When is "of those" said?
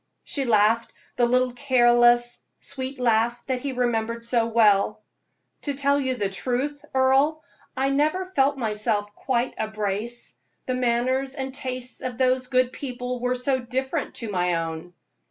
12.01-12.47